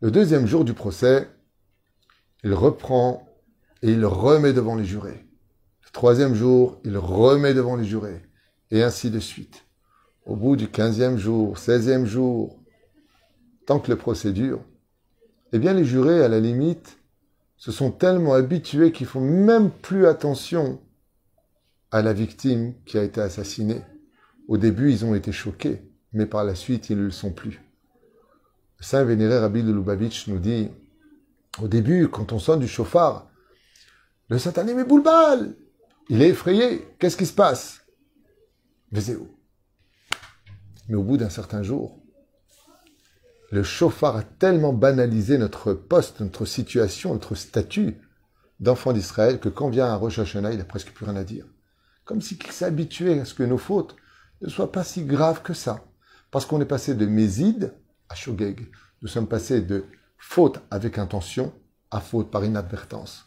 Le 0.00 0.10
deuxième 0.10 0.46
jour 0.46 0.64
du 0.64 0.74
procès, 0.74 1.28
il 2.44 2.54
reprend 2.54 3.28
et 3.82 3.90
il 3.90 4.04
remet 4.04 4.52
devant 4.52 4.76
les 4.76 4.84
jurés. 4.84 5.26
Le 5.84 5.90
troisième 5.90 6.34
jour, 6.34 6.80
il 6.84 6.96
remet 6.96 7.54
devant 7.54 7.76
les 7.76 7.84
jurés. 7.84 8.22
Et 8.70 8.82
ainsi 8.82 9.10
de 9.10 9.18
suite. 9.18 9.64
Au 10.28 10.36
bout 10.36 10.56
du 10.56 10.68
quinzième 10.68 11.16
jour, 11.16 11.56
seizième 11.56 12.04
jour, 12.04 12.60
tant 13.66 13.80
que 13.80 13.90
le 13.90 13.96
procès 13.96 14.30
dure, 14.30 14.60
eh 15.54 15.58
bien 15.58 15.72
les 15.72 15.86
jurés, 15.86 16.22
à 16.22 16.28
la 16.28 16.38
limite, 16.38 16.98
se 17.56 17.72
sont 17.72 17.90
tellement 17.90 18.34
habitués 18.34 18.92
qu'ils 18.92 19.06
font 19.06 19.22
même 19.22 19.70
plus 19.70 20.06
attention 20.06 20.82
à 21.90 22.02
la 22.02 22.12
victime 22.12 22.74
qui 22.84 22.98
a 22.98 23.04
été 23.04 23.22
assassinée. 23.22 23.80
Au 24.48 24.58
début, 24.58 24.92
ils 24.92 25.06
ont 25.06 25.14
été 25.14 25.32
choqués, 25.32 25.80
mais 26.12 26.26
par 26.26 26.44
la 26.44 26.54
suite, 26.54 26.90
ils 26.90 26.98
ne 26.98 27.04
le 27.04 27.10
sont 27.10 27.32
plus. 27.32 27.62
Le 28.78 28.84
Saint 28.84 29.04
Vénéré 29.04 29.38
Rabbi 29.38 29.62
de 29.62 29.72
Lubavitch 29.72 30.28
nous 30.28 30.38
dit, 30.38 30.68
au 31.62 31.68
début, 31.68 32.08
quand 32.08 32.32
on 32.32 32.38
sonne 32.38 32.60
du 32.60 32.68
chauffard, 32.68 33.30
le 34.28 34.38
satané 34.38 34.74
met 34.74 34.84
boule 34.84 35.04
Il 36.10 36.20
est 36.20 36.28
effrayé. 36.28 36.86
Qu'est-ce 36.98 37.16
qui 37.16 37.24
se 37.24 37.32
passe? 37.32 37.80
Où? 38.92 39.37
Mais 40.88 40.96
au 40.96 41.02
bout 41.02 41.16
d'un 41.16 41.28
certain 41.28 41.62
jour, 41.62 42.02
le 43.50 43.62
chauffard 43.62 44.16
a 44.16 44.22
tellement 44.22 44.72
banalisé 44.72 45.38
notre 45.38 45.72
poste, 45.72 46.20
notre 46.20 46.44
situation, 46.44 47.14
notre 47.14 47.34
statut 47.34 47.98
d'enfant 48.60 48.92
d'Israël 48.92 49.40
que 49.40 49.48
quand 49.48 49.70
vient 49.70 49.86
un 49.86 49.96
Rosh 49.96 50.18
Hashanah, 50.18 50.52
il 50.52 50.58
n'a 50.58 50.64
presque 50.64 50.92
plus 50.92 51.04
rien 51.04 51.16
à 51.16 51.24
dire. 51.24 51.46
Comme 52.04 52.20
s'il 52.20 52.42
s'est 52.42 52.64
habitué 52.64 53.20
à 53.20 53.24
ce 53.24 53.34
que 53.34 53.42
nos 53.42 53.58
fautes 53.58 53.96
ne 54.42 54.48
soient 54.48 54.72
pas 54.72 54.84
si 54.84 55.04
graves 55.04 55.42
que 55.42 55.54
ça. 55.54 55.84
Parce 56.30 56.44
qu'on 56.44 56.60
est 56.60 56.66
passé 56.66 56.94
de 56.94 57.06
Mézid 57.06 57.74
à 58.08 58.14
Shogeg. 58.14 58.68
Nous 59.00 59.08
sommes 59.08 59.28
passés 59.28 59.62
de 59.62 59.84
faute 60.18 60.60
avec 60.70 60.98
intention 60.98 61.52
à 61.90 62.00
faute 62.00 62.30
par 62.30 62.44
inadvertance. 62.44 63.26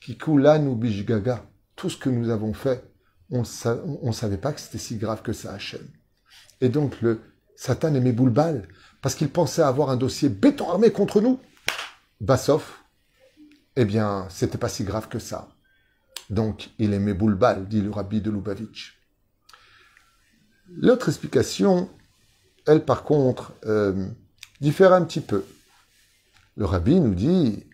Kikula 0.00 0.58
nous 0.58 0.76
gaga. 0.76 1.44
Tout 1.74 1.90
ce 1.90 1.96
que 1.96 2.08
nous 2.08 2.30
avons 2.30 2.52
fait, 2.52 2.84
on 3.30 3.40
ne 3.40 4.12
savait 4.12 4.38
pas 4.38 4.52
que 4.52 4.60
c'était 4.60 4.78
si 4.78 4.96
grave 4.96 5.22
que 5.22 5.32
ça, 5.32 5.52
Hachem. 5.52 5.86
Et 6.60 6.68
donc 6.68 7.00
le 7.00 7.20
Satan 7.56 7.94
aimait 7.94 8.12
Boulbal 8.12 8.68
parce 9.02 9.14
qu'il 9.14 9.30
pensait 9.30 9.62
avoir 9.62 9.90
un 9.90 9.96
dossier 9.96 10.28
béton 10.28 10.70
armé 10.70 10.90
contre 10.90 11.20
nous. 11.20 11.40
Bassoff, 12.20 12.84
eh 13.76 13.84
bien, 13.84 14.26
c'était 14.30 14.58
pas 14.58 14.68
si 14.68 14.84
grave 14.84 15.08
que 15.08 15.18
ça. 15.18 15.48
Donc, 16.30 16.70
il 16.78 16.92
aimait 16.92 17.14
Boulbal, 17.14 17.68
dit 17.68 17.82
le 17.82 17.90
rabbi 17.90 18.20
de 18.20 18.30
Lubavitch. 18.30 18.98
L'autre 20.68 21.08
explication, 21.08 21.88
elle, 22.66 22.84
par 22.84 23.04
contre, 23.04 23.52
euh, 23.66 24.08
diffère 24.60 24.92
un 24.92 25.04
petit 25.04 25.20
peu. 25.20 25.44
Le 26.56 26.64
rabbi 26.64 26.98
nous 26.98 27.14
dit 27.14 27.64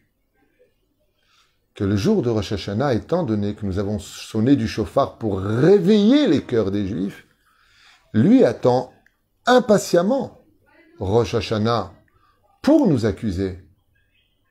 que 1.74 1.84
le 1.84 1.96
jour 1.96 2.22
de 2.22 2.28
Rosh 2.28 2.52
Hashanah, 2.52 2.94
étant 2.94 3.22
donné 3.22 3.54
que 3.54 3.64
nous 3.64 3.78
avons 3.78 3.98
sonné 3.98 4.56
du 4.56 4.68
chauffard 4.68 5.16
pour 5.16 5.40
réveiller 5.40 6.26
les 6.26 6.42
cœurs 6.42 6.70
des 6.70 6.86
Juifs, 6.86 7.24
lui 8.12 8.44
attend 8.44 8.92
impatiemment 9.46 10.38
Rosh 10.98 11.34
Hashanah 11.34 11.92
pour 12.60 12.86
nous 12.86 13.06
accuser. 13.06 13.58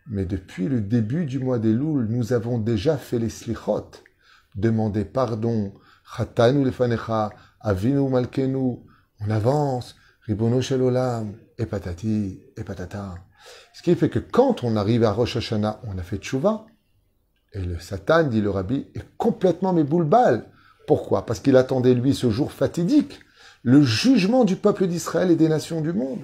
Mais 0.08 0.26
depuis 0.26 0.68
le 0.68 0.82
début 0.82 1.26
du 1.26 1.40
mois 1.40 1.60
des 1.60 1.72
Louls, 1.72 2.08
nous 2.10 2.34
avons 2.34 2.58
déjà 2.58 2.98
fait 2.98 3.20
les 3.20 3.30
slichot, 3.30 3.92
demandé 4.56 5.06
pardon, 5.06 5.74
chatanu 6.18 6.66
lefanecha, 6.66 7.30
avinu 7.62 8.10
malkenu, 8.10 8.80
on 9.22 9.30
avance, 9.30 9.96
ribono 10.26 10.62
shel 10.62 10.82
olam, 10.82 11.38
et 11.58 11.66
patati, 11.66 12.42
et 12.58 12.64
patata. 12.64 13.16
Ce 13.74 13.82
qui 13.82 13.96
fait 13.96 14.10
que 14.10 14.20
quand 14.20 14.64
on 14.64 14.76
arrive 14.76 15.04
à 15.04 15.12
Rosh 15.12 15.38
Hashanah, 15.38 15.80
on 15.84 15.98
a 15.98 16.04
fait 16.04 16.18
tchouva, 16.18 16.66
et 17.54 17.62
le 17.62 17.80
Satan, 17.80 18.24
dit 18.24 18.42
le 18.42 18.50
rabbi, 18.50 18.88
est 18.96 19.06
complètement 19.18 19.74
mes. 19.74 19.86
Pourquoi? 20.88 21.26
Parce 21.26 21.40
qu'il 21.40 21.56
attendait 21.56 21.94
lui 21.94 22.14
ce 22.16 22.30
jour 22.30 22.52
fatidique, 22.52 23.20
le 23.64 23.84
jugement 23.84 24.44
du 24.44 24.56
peuple 24.56 24.88
d'Israël 24.88 25.32
et 25.32 25.36
des 25.36 25.50
nations 25.50 25.82
du 25.82 25.94
monde. 25.94 26.22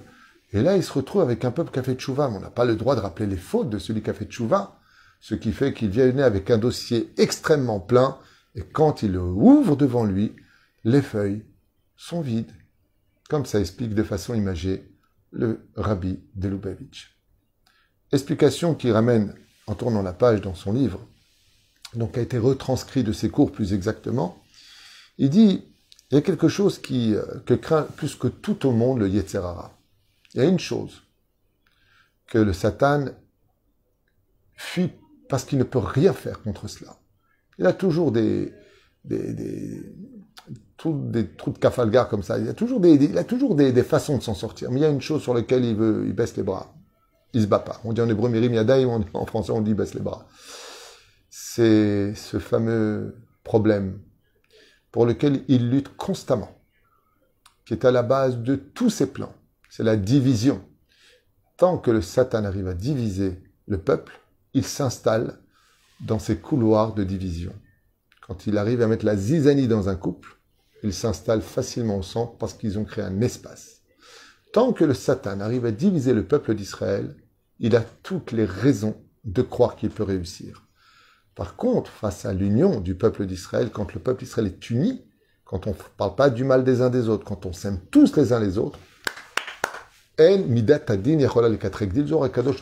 Et 0.53 0.62
là, 0.62 0.75
il 0.75 0.84
se 0.84 0.94
retrouve 0.94 1.22
avec 1.22 1.46
un 1.46 1.51
peuple 1.51 1.72
qui 1.72 1.79
a 1.79 1.84
fait 1.84 1.96
tchouva. 1.96 2.29
On 2.29 2.39
n'a 2.39 2.50
pas 2.50 2.65
le 2.65 2.75
droit 2.75 2.96
de 2.96 3.01
rappeler 3.01 3.27
les 3.27 3.38
fautes 3.38 3.70
de 3.70 3.79
celui 3.79 4.01
qui 4.01 4.10
a 4.10 4.13
fait 4.13 4.25
tchouva. 4.25 4.79
Ce 5.20 5.36
qui 5.36 5.51
fait 5.51 5.74
qu'il 5.74 5.89
vient 5.89 6.17
avec 6.20 6.50
un 6.50 6.58
dossier 6.58 7.12
extrêmement 7.17 7.79
plein. 7.79 8.17
Et 8.56 8.62
quand 8.62 9.03
il 9.03 9.17
ouvre 9.17 9.75
devant 9.75 10.06
lui, 10.06 10.36
les 10.84 11.01
feuilles 11.01 11.44
sont 11.96 12.22
vides. 12.22 12.53
Comme 13.29 13.46
ça 13.46 13.60
explique 13.60 13.94
de 13.94 14.03
façon 14.03 14.34
imagée 14.34 14.89
le 15.32 15.67
rabbi 15.75 16.20
de 16.36 16.48
Lubavitch. 16.48 17.17
Explication 18.12 18.74
qui 18.74 18.91
ramène, 18.91 19.36
en 19.67 19.75
tournant 19.75 20.01
la 20.01 20.13
page 20.13 20.39
dans 20.39 20.56
son 20.56 20.72
livre, 20.72 21.06
donc 21.94 22.17
a 22.17 22.22
été 22.22 22.38
retranscrit 22.38 23.03
de 23.03 23.12
ses 23.12 23.29
cours 23.29 23.51
plus 23.51 23.74
exactement, 23.74 24.41
il 25.17 25.29
dit, 25.29 25.65
il 26.11 26.15
y 26.15 26.17
a 26.17 26.21
quelque 26.21 26.47
chose 26.47 26.79
qui, 26.79 27.15
euh, 27.15 27.23
que 27.45 27.53
craint 27.53 27.83
plus 27.83 28.15
que 28.15 28.27
tout 28.27 28.65
au 28.65 28.71
monde 28.71 28.99
le 28.99 29.09
Yetzerara. 29.09 29.77
Il 30.33 30.41
y 30.41 30.45
a 30.45 30.47
une 30.47 30.59
chose 30.59 31.03
que 32.27 32.37
le 32.37 32.53
Satan 32.53 33.05
fuit 34.55 34.91
parce 35.29 35.43
qu'il 35.43 35.57
ne 35.57 35.63
peut 35.63 35.79
rien 35.79 36.13
faire 36.13 36.41
contre 36.41 36.67
cela. 36.67 36.97
Il 37.59 37.65
a 37.65 37.73
toujours 37.73 38.11
des, 38.11 38.53
des, 39.03 39.33
des, 39.33 39.81
des 40.83 41.27
trous 41.35 41.51
de 41.51 41.57
cafalgar 41.57 42.07
comme 42.07 42.23
ça. 42.23 42.37
Il 42.39 42.47
a 42.47 42.53
toujours 42.53 42.79
des, 42.79 42.93
il 42.95 43.17
a 43.17 43.23
toujours 43.23 43.55
des, 43.55 43.71
des 43.71 43.83
façons 43.83 44.17
de 44.17 44.23
s'en 44.23 44.35
sortir. 44.35 44.71
Mais 44.71 44.79
il 44.79 44.83
y 44.83 44.85
a 44.85 44.89
une 44.89 45.01
chose 45.01 45.21
sur 45.21 45.33
laquelle 45.33 45.65
il 45.65 45.75
veut, 45.75 46.05
il 46.05 46.13
baisse 46.13 46.37
les 46.37 46.43
bras. 46.43 46.73
Il 47.33 47.41
se 47.41 47.47
bat 47.47 47.59
pas. 47.59 47.81
On 47.83 47.91
dit 47.91 48.01
en 48.01 48.07
hébreu 48.07 48.29
Mirim 48.29 48.53
Yadaim, 48.53 49.03
en 49.13 49.25
français 49.25 49.51
on 49.51 49.61
dit 49.61 49.73
baisse 49.73 49.93
les 49.93 50.01
bras. 50.01 50.27
C'est 51.29 52.13
ce 52.15 52.39
fameux 52.39 53.15
problème 53.43 53.99
pour 54.97 55.05
lequel 55.05 55.43
il 55.47 55.69
lutte 55.69 55.95
constamment, 55.95 56.59
qui 57.67 57.73
est 57.75 57.85
à 57.85 57.91
la 57.91 58.01
base 58.01 58.39
de 58.39 58.55
tous 58.55 58.89
ses 58.89 59.13
plans 59.13 59.35
c'est 59.69 59.83
la 59.83 59.95
division. 59.95 60.59
Tant 61.55 61.77
que 61.77 61.91
le 61.91 62.01
Satan 62.01 62.45
arrive 62.45 62.67
à 62.67 62.73
diviser 62.73 63.43
le 63.67 63.77
peuple, 63.77 64.19
il 64.55 64.65
s'installe 64.65 65.37
dans 65.99 66.17
ces 66.17 66.37
couloirs 66.37 66.95
de 66.95 67.03
division. 67.03 67.53
Quand 68.25 68.47
il 68.47 68.57
arrive 68.57 68.81
à 68.81 68.87
mettre 68.87 69.05
la 69.05 69.15
zizanie 69.15 69.67
dans 69.67 69.87
un 69.87 69.95
couple, 69.95 70.39
il 70.81 70.95
s'installe 70.95 71.43
facilement 71.43 71.99
au 71.99 72.01
centre 72.01 72.35
parce 72.39 72.55
qu'ils 72.55 72.79
ont 72.79 72.83
créé 72.83 73.05
un 73.05 73.21
espace. 73.21 73.83
Tant 74.51 74.73
que 74.73 74.83
le 74.83 74.95
Satan 74.95 75.41
arrive 75.41 75.67
à 75.67 75.71
diviser 75.71 76.15
le 76.15 76.25
peuple 76.25 76.55
d'Israël, 76.55 77.15
il 77.59 77.75
a 77.75 77.85
toutes 78.01 78.31
les 78.31 78.45
raisons 78.45 78.99
de 79.25 79.43
croire 79.43 79.75
qu'il 79.75 79.91
peut 79.91 80.01
réussir. 80.01 80.66
Par 81.38 81.56
contre, 81.56 81.91
face 81.91 82.25
à 82.25 82.34
l'union 82.34 82.79
du 82.79 82.96
peuple 82.96 83.27
d'Israël, 83.27 83.70
quand 83.70 83.94
le 83.94 84.00
peuple 84.00 84.24
d'Israël 84.24 84.48
est 84.48 84.70
uni, 84.72 85.06
quand 85.46 85.67
on 85.67 85.70
ne 85.70 85.75
parle 85.96 86.15
pas 86.15 86.32
du 86.32 86.44
mal 86.44 86.63
des 86.63 86.82
uns 86.82 86.89
des 86.89 87.10
autres, 87.10 87.25
quand 87.25 87.46
on 87.46 87.53
s'aime 87.53 87.79
tous 87.91 88.15
les 88.15 88.34
uns 88.34 88.39
les 88.39 88.58
autres, 88.58 88.79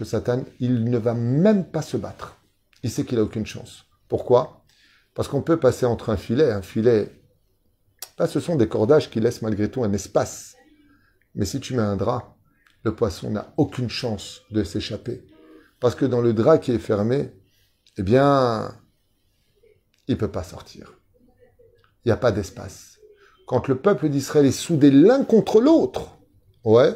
Satan, 0.03 0.43
il 0.59 0.83
ne 0.83 0.97
va 0.97 1.13
même 1.13 1.63
pas 1.63 1.81
se 1.81 1.95
battre. 1.95 2.35
Il 2.83 2.91
sait 2.91 3.05
qu'il 3.05 3.17
a 3.17 3.23
aucune 3.23 3.45
chance. 3.45 3.85
Pourquoi? 4.09 4.65
Parce 5.13 5.29
qu'on 5.29 5.41
peut 5.41 5.57
passer 5.57 5.85
entre 5.85 6.09
un 6.09 6.17
filet, 6.17 6.51
un 6.51 6.61
filet. 6.61 7.09
Là, 8.19 8.27
ce 8.27 8.41
sont 8.41 8.57
des 8.57 8.67
cordages 8.67 9.09
qui 9.09 9.21
laissent 9.21 9.41
malgré 9.41 9.71
tout 9.71 9.85
un 9.85 9.93
espace. 9.93 10.57
Mais 11.33 11.45
si 11.45 11.61
tu 11.61 11.75
mets 11.75 11.81
un 11.81 11.95
drap, 11.95 12.35
le 12.83 12.93
poisson 12.93 13.31
n'a 13.31 13.53
aucune 13.55 13.89
chance 13.89 14.41
de 14.51 14.65
s'échapper. 14.65 15.25
Parce 15.79 15.95
que 15.95 16.05
dans 16.05 16.19
le 16.19 16.33
drap 16.33 16.57
qui 16.57 16.73
est 16.73 16.77
fermé, 16.77 17.31
eh 17.97 18.03
bien, 18.03 18.75
il 20.07 20.17
peut 20.17 20.31
pas 20.31 20.43
sortir. 20.43 20.93
Il 22.03 22.09
n'y 22.09 22.11
a 22.11 22.17
pas 22.17 22.31
d'espace. 22.31 22.99
Quand 23.47 23.67
le 23.67 23.77
peuple 23.77 24.09
d'Israël 24.09 24.45
est 24.45 24.51
soudé 24.51 24.91
l'un 24.91 25.23
contre 25.23 25.61
l'autre, 25.61 26.17
ouais, 26.63 26.95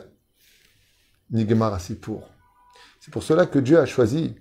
pour. 2.02 2.30
C'est 3.00 3.12
pour 3.12 3.24
cela 3.24 3.46
que 3.46 3.60
Dieu 3.60 3.80
a 3.80 3.86
choisi 3.86 4.36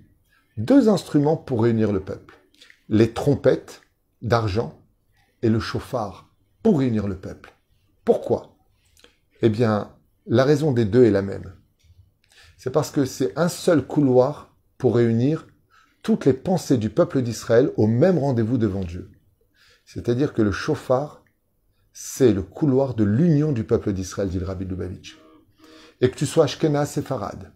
deux 0.57 0.89
instruments 0.89 1.37
pour 1.37 1.63
réunir 1.63 1.91
le 1.91 2.01
peuple. 2.01 2.35
Les 2.89 3.13
trompettes 3.13 3.81
d'argent 4.21 4.81
et 5.41 5.49
le 5.49 5.59
chauffard 5.59 6.29
pour 6.61 6.79
réunir 6.79 7.07
le 7.07 7.17
peuple. 7.17 7.53
Pourquoi? 8.03 8.57
Eh 9.41 9.49
bien, 9.49 9.95
la 10.25 10.43
raison 10.43 10.71
des 10.71 10.85
deux 10.85 11.05
est 11.05 11.11
la 11.11 11.21
même. 11.21 11.55
C'est 12.57 12.71
parce 12.71 12.91
que 12.91 13.05
c'est 13.05 13.37
un 13.37 13.47
seul 13.47 13.85
couloir 13.85 14.55
pour 14.77 14.95
réunir 14.95 15.47
toutes 16.01 16.25
les 16.25 16.33
pensées 16.33 16.77
du 16.77 16.89
peuple 16.89 17.21
d'Israël 17.21 17.71
au 17.77 17.87
même 17.87 18.17
rendez-vous 18.17 18.57
devant 18.57 18.83
Dieu. 18.83 19.11
C'est-à-dire 19.85 20.33
que 20.33 20.41
le 20.41 20.51
chauffard, 20.51 21.23
c'est 21.93 22.33
le 22.33 22.41
couloir 22.41 22.93
de 22.93 23.03
l'union 23.03 23.51
du 23.51 23.63
peuple 23.63 23.93
d'Israël, 23.93 24.29
dit 24.29 24.39
le 24.39 24.45
Rabbi 24.45 24.65
Lubavitch 24.65 25.17
et 26.01 26.09
que 26.09 26.15
tu 26.15 26.25
sois 26.25 26.45
Ashkenaz 26.45 26.91
Sepharad, 26.91 27.51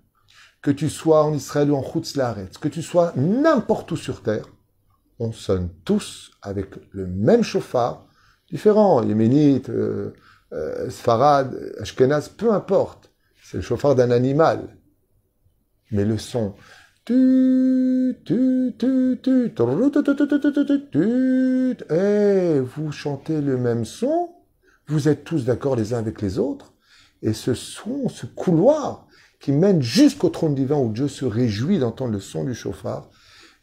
que 0.62 0.72
tu 0.72 0.90
sois 0.90 1.24
en 1.24 1.34
Israël 1.34 1.72
ou 1.72 1.76
en 1.76 1.84
Chutz 1.84 2.14
que 2.60 2.68
tu 2.68 2.82
sois 2.82 3.14
n'importe 3.16 3.92
où 3.92 3.98
sur 3.98 4.22
terre, 4.22 4.48
on 5.20 5.32
sonne 5.32 5.70
tous 5.86 6.32
avec 6.42 6.76
le 6.92 7.08
même 7.08 7.44
chauffard, 7.44 8.08
différent, 8.50 9.04
yéménite, 9.04 9.70
euh, 9.70 10.14
euh, 10.52 10.90
Sfarad, 10.90 11.74
Ashkenaz, 11.80 12.30
peu 12.30 12.52
importe. 12.52 13.12
C'est 13.44 13.58
le 13.58 13.64
chauffard 13.64 13.96
d'un 13.96 14.12
animal. 14.12 14.78
Mais 15.92 16.06
le 16.06 16.18
son, 16.18 16.56
eh, 21.90 22.60
vous 22.62 22.92
chantez 22.94 23.42
le 23.42 23.58
même 23.58 23.84
son, 23.84 24.30
vous 24.88 25.10
êtes 25.10 25.26
tous 25.26 25.44
d'accord 25.44 25.76
les 25.76 25.94
uns 25.94 25.98
avec 25.98 26.22
les 26.22 26.40
autres, 26.40 26.72
et 27.22 27.34
ce 27.34 27.54
son, 27.54 28.08
ce 28.08 28.26
couloir 28.26 29.06
qui 29.42 29.52
mène 29.52 29.82
jusqu'au 29.82 30.30
trône 30.30 30.56
divin 30.56 30.78
où 30.78 30.94
Dieu 30.94 31.10
se 31.10 31.26
réjouit 31.26 31.80
d'entendre 31.80 32.14
le 32.14 32.22
son 32.22 32.46
du 32.46 32.56
chauffard, 32.56 33.10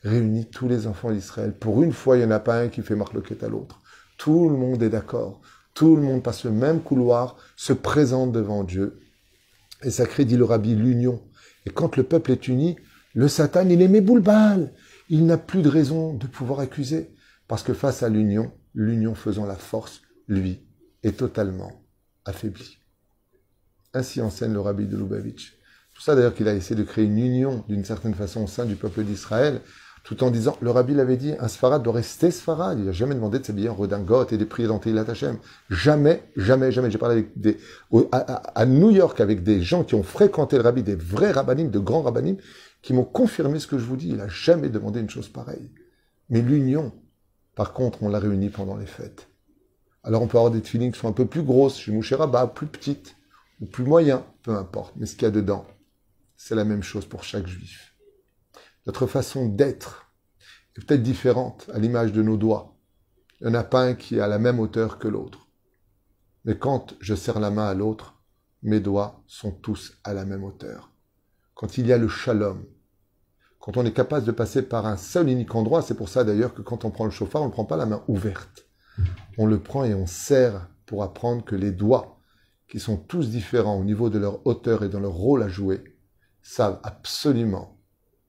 réunit 0.02 0.44
tous 0.50 0.68
les 0.68 0.86
enfants 0.86 1.10
d'Israël. 1.10 1.54
Pour 1.58 1.82
une 1.82 1.94
fois, 1.94 2.18
il 2.18 2.20
n'y 2.20 2.26
en 2.26 2.32
a 2.32 2.40
pas 2.40 2.60
un 2.60 2.68
qui 2.68 2.82
fait 2.82 2.94
marloquette 2.94 3.42
à 3.42 3.48
l'autre. 3.48 3.80
Tout 4.18 4.50
le 4.50 4.56
monde 4.58 4.82
est 4.82 4.90
d'accord. 4.90 5.40
Tout 5.72 5.96
le 5.96 6.02
monde 6.02 6.22
passe 6.22 6.44
le 6.44 6.50
même 6.50 6.82
couloir, 6.82 7.36
se 7.56 7.72
présente 7.72 8.32
devant 8.32 8.64
Dieu. 8.64 9.00
Et 9.82 9.90
ça 9.90 10.04
crée, 10.04 10.26
dit 10.26 10.36
le 10.36 10.44
rabbi, 10.44 10.74
l'union. 10.74 11.22
Et 11.64 11.70
quand 11.70 11.96
le 11.96 12.02
peuple 12.02 12.32
est 12.32 12.46
uni, 12.46 12.76
le 13.14 13.28
Satan, 13.28 13.68
il 13.68 13.82
est 13.82 14.00
boule 14.00 14.22
Il 15.08 15.26
n'a 15.26 15.36
plus 15.36 15.62
de 15.62 15.68
raison 15.68 16.14
de 16.14 16.26
pouvoir 16.26 16.60
accuser. 16.60 17.14
Parce 17.48 17.64
que 17.64 17.74
face 17.74 18.04
à 18.04 18.08
l'union, 18.08 18.52
l'union 18.74 19.14
faisant 19.16 19.46
la 19.46 19.56
force, 19.56 20.02
lui, 20.28 20.60
est 21.02 21.16
totalement 21.16 21.82
affaibli. 22.24 22.78
Ainsi 23.92 24.20
enseigne 24.20 24.52
le 24.52 24.60
rabbi 24.60 24.86
de 24.86 24.96
Lubavitch. 24.96 25.56
Tout 25.94 26.02
ça 26.02 26.14
d'ailleurs 26.14 26.34
qu'il 26.34 26.46
a 26.46 26.54
essayé 26.54 26.76
de 26.76 26.84
créer 26.84 27.06
une 27.06 27.18
union 27.18 27.64
d'une 27.68 27.84
certaine 27.84 28.14
façon 28.14 28.44
au 28.44 28.46
sein 28.46 28.64
du 28.64 28.76
peuple 28.76 29.02
d'Israël, 29.02 29.60
tout 30.04 30.24
en 30.24 30.30
disant, 30.30 30.56
le 30.62 30.70
rabbi 30.70 30.94
l'avait 30.94 31.16
dit, 31.16 31.34
un 31.38 31.48
sfarad 31.48 31.82
doit 31.82 31.92
rester 31.92 32.30
sfarad. 32.30 32.78
Il 32.78 32.86
n'a 32.86 32.92
jamais 32.92 33.14
demandé 33.14 33.38
de 33.38 33.44
s'habiller 33.44 33.68
en 33.68 33.74
redingote 33.74 34.32
et 34.32 34.38
de 34.38 34.44
prier 34.44 34.66
dans. 34.66 34.80
Jamais, 35.68 36.22
jamais, 36.36 36.72
jamais. 36.72 36.90
J'ai 36.90 36.98
parlé 36.98 37.28
des, 37.36 37.58
à, 38.12 38.66
New 38.66 38.90
York 38.90 39.20
avec 39.20 39.42
des 39.42 39.60
gens 39.60 39.84
qui 39.84 39.94
ont 39.94 40.02
fréquenté 40.02 40.56
le 40.56 40.62
rabbi, 40.62 40.82
des 40.82 40.94
vrais 40.94 41.32
rabbinim, 41.32 41.70
de 41.70 41.78
grands 41.78 42.02
rabbinim, 42.02 42.36
qui 42.82 42.92
m'ont 42.92 43.04
confirmé 43.04 43.58
ce 43.58 43.66
que 43.66 43.78
je 43.78 43.84
vous 43.84 43.96
dis. 43.96 44.08
Il 44.08 44.16
n'a 44.16 44.28
jamais 44.28 44.68
demandé 44.68 45.00
une 45.00 45.10
chose 45.10 45.28
pareille. 45.28 45.70
Mais 46.28 46.42
l'union, 46.42 46.92
par 47.54 47.72
contre, 47.72 48.02
on 48.02 48.08
l'a 48.08 48.18
réunie 48.18 48.50
pendant 48.50 48.76
les 48.76 48.86
fêtes. 48.86 49.28
Alors 50.02 50.22
on 50.22 50.28
peut 50.28 50.38
avoir 50.38 50.52
des 50.52 50.62
feelings 50.62 50.92
qui 50.92 50.98
sont 50.98 51.08
un 51.08 51.12
peu 51.12 51.26
plus 51.26 51.42
grosses, 51.42 51.78
chez 51.78 51.92
Mouché 51.92 52.16
plus 52.54 52.66
petites, 52.66 53.16
ou 53.60 53.66
plus 53.66 53.84
moyens, 53.84 54.22
peu 54.42 54.56
importe. 54.56 54.94
Mais 54.96 55.06
ce 55.06 55.14
qu'il 55.14 55.24
y 55.24 55.26
a 55.26 55.30
dedans, 55.30 55.66
c'est 56.36 56.54
la 56.54 56.64
même 56.64 56.82
chose 56.82 57.04
pour 57.04 57.22
chaque 57.24 57.46
juif. 57.46 57.94
Notre 58.86 59.06
façon 59.06 59.46
d'être 59.46 60.10
est 60.76 60.84
peut-être 60.84 61.02
différente 61.02 61.68
à 61.74 61.78
l'image 61.78 62.12
de 62.12 62.22
nos 62.22 62.38
doigts. 62.38 62.78
Il 63.40 63.48
n'y 63.48 63.52
en 63.52 63.60
a 63.60 63.64
pas 63.64 63.82
un 63.82 63.94
qui 63.94 64.16
est 64.16 64.20
à 64.20 64.28
la 64.28 64.38
même 64.38 64.58
hauteur 64.58 64.98
que 64.98 65.08
l'autre. 65.08 65.48
Mais 66.44 66.56
quand 66.56 66.94
je 67.00 67.14
serre 67.14 67.40
la 67.40 67.50
main 67.50 67.68
à 67.68 67.74
l'autre, 67.74 68.22
mes 68.62 68.80
doigts 68.80 69.22
sont 69.26 69.52
tous 69.52 69.98
à 70.04 70.14
la 70.14 70.24
même 70.24 70.44
hauteur. 70.44 70.89
Quand 71.60 71.76
il 71.76 71.86
y 71.86 71.92
a 71.92 71.98
le 71.98 72.08
shalom, 72.08 72.64
quand 73.58 73.76
on 73.76 73.84
est 73.84 73.92
capable 73.92 74.24
de 74.24 74.32
passer 74.32 74.62
par 74.62 74.86
un 74.86 74.96
seul 74.96 75.28
unique 75.28 75.54
endroit, 75.54 75.82
c'est 75.82 75.94
pour 75.94 76.08
ça 76.08 76.24
d'ailleurs 76.24 76.54
que 76.54 76.62
quand 76.62 76.86
on 76.86 76.90
prend 76.90 77.04
le 77.04 77.10
chauffard, 77.10 77.42
on 77.42 77.48
ne 77.48 77.52
prend 77.52 77.66
pas 77.66 77.76
la 77.76 77.84
main 77.84 78.02
ouverte. 78.08 78.66
On 79.36 79.44
le 79.44 79.60
prend 79.60 79.84
et 79.84 79.92
on 79.92 80.06
serre 80.06 80.70
pour 80.86 81.02
apprendre 81.02 81.44
que 81.44 81.54
les 81.54 81.70
doigts, 81.70 82.18
qui 82.66 82.80
sont 82.80 82.96
tous 82.96 83.28
différents 83.28 83.78
au 83.78 83.84
niveau 83.84 84.08
de 84.08 84.18
leur 84.18 84.46
hauteur 84.46 84.84
et 84.84 84.88
dans 84.88 85.00
leur 85.00 85.12
rôle 85.12 85.42
à 85.42 85.48
jouer, 85.48 85.98
savent 86.40 86.80
absolument 86.82 87.78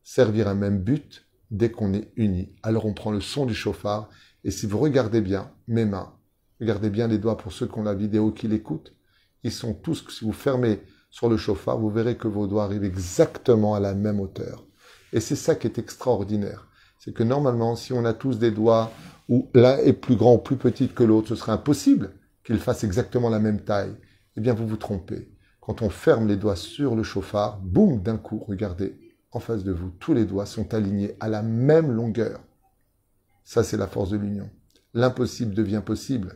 servir 0.04 0.50
un 0.50 0.56
même 0.56 0.80
but 0.80 1.26
dès 1.52 1.72
qu'on 1.72 1.94
est 1.94 2.12
unis. 2.18 2.54
Alors 2.64 2.86
on 2.86 2.94
prend 2.94 3.12
le 3.12 3.22
son 3.22 3.46
du 3.46 3.56
chauffard, 3.56 4.10
et 4.44 4.52
si 4.52 4.66
vous 4.66 4.78
regardez 4.78 5.22
bien 5.22 5.54
mes 5.70 5.86
mains, 5.86 6.14
regardez 6.60 6.90
bien 6.90 7.08
les 7.08 7.18
doigts 7.18 7.38
pour 7.38 7.54
ceux 7.54 7.68
qui 7.68 7.80
ont 7.80 7.84
la 7.84 7.96
vidéo 7.96 8.34
qui 8.34 8.50
l'écoutent, 8.50 8.94
ils 9.44 9.54
sont 9.54 9.74
tous, 9.74 10.06
si 10.10 10.26
vous 10.26 10.34
fermez 10.34 10.82
sur 11.12 11.30
le 11.30 11.38
chauffard, 11.38 11.78
vous 11.78 11.90
verrez 11.90 12.18
que 12.18 12.28
vos 12.28 12.48
doigts 12.48 12.64
arrivent 12.64 12.86
exactement 12.86 13.76
à 13.76 13.80
la 13.80 13.94
même 13.94 14.20
hauteur. 14.20 14.66
Et 15.14 15.20
c'est 15.20 15.36
ça 15.36 15.56
qui 15.56 15.68
est 15.68 15.78
extraordinaire. 15.78 16.68
C'est 16.98 17.14
que 17.14 17.24
normalement, 17.24 17.76
si 17.76 17.92
on 17.94 18.06
a 18.06 18.14
tous 18.14 18.40
des 18.40 18.52
doigts 18.52 18.92
où 19.28 19.50
l'un 19.54 19.78
est 19.78 19.94
plus 19.94 20.16
grand 20.16 20.36
ou 20.36 20.38
plus 20.38 20.56
petit 20.56 20.88
que 20.88 21.04
l'autre, 21.04 21.28
ce 21.28 21.36
serait 21.36 21.52
impossible 21.52 22.14
qu'ils 22.44 22.60
fassent 22.60 22.86
exactement 22.86 23.30
la 23.30 23.40
même 23.40 23.62
taille. 23.62 23.96
Eh 24.38 24.42
bien, 24.42 24.54
vous 24.54 24.66
vous 24.66 24.78
trompez. 24.78 25.30
Quand 25.60 25.82
on 25.82 25.90
ferme 25.90 26.28
les 26.28 26.38
doigts 26.38 26.56
sur 26.56 26.96
le 26.96 27.04
chauffard, 27.04 27.60
boum, 27.60 28.02
d'un 28.02 28.18
coup, 28.18 28.40
regardez, 28.48 28.98
en 29.32 29.40
face 29.40 29.64
de 29.64 29.72
vous, 29.72 29.92
tous 30.00 30.14
les 30.14 30.26
doigts 30.26 30.46
sont 30.46 30.74
alignés 30.74 31.16
à 31.20 31.28
la 31.28 31.42
même 31.42 31.92
longueur. 31.92 32.40
Ça, 33.44 33.64
c'est 33.64 33.78
la 33.78 33.88
force 33.88 34.12
de 34.12 34.18
l'union. 34.18 34.50
L'impossible 34.94 35.54
devient 35.54 35.82
possible. 35.86 36.36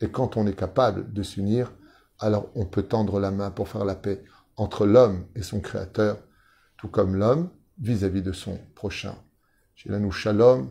Et 0.00 0.08
quand 0.08 0.36
on 0.36 0.46
est 0.46 0.56
capable 0.56 1.12
de 1.12 1.22
s'unir, 1.22 1.72
alors 2.18 2.50
on 2.54 2.66
peut 2.66 2.82
tendre 2.82 3.20
la 3.20 3.30
main 3.30 3.50
pour 3.50 3.68
faire 3.68 3.84
la 3.84 3.94
paix 3.94 4.22
entre 4.56 4.86
l'homme 4.86 5.26
et 5.34 5.42
son 5.42 5.60
créateur, 5.60 6.18
tout 6.76 6.88
comme 6.88 7.14
l'homme 7.16 7.50
vis-à-vis 7.80 8.22
de 8.22 8.32
son 8.32 8.58
prochain. 8.74 9.14
nous 9.86 10.10
shalom, 10.10 10.70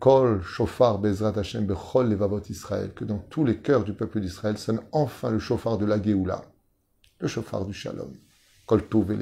kol 0.00 0.42
shofar 0.42 0.98
bezrat 0.98 1.38
Hashem 1.38 1.66
bechol 1.66 2.08
levavot 2.08 2.42
Israël, 2.48 2.92
que 2.94 3.04
dans 3.04 3.18
tous 3.18 3.44
les 3.44 3.58
cœurs 3.58 3.84
du 3.84 3.94
peuple 3.94 4.20
d'Israël 4.20 4.58
sonne 4.58 4.80
enfin 4.92 5.30
le 5.30 5.38
chauffard 5.38 5.78
de 5.78 5.86
la 5.86 6.02
Géoula, 6.02 6.42
le 7.20 7.28
chauffard 7.28 7.64
du 7.64 7.72
shalom. 7.72 8.12
Kol 8.66 8.88
tov 8.88 9.12